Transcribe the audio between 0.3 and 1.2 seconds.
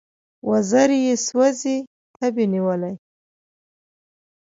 وزر یې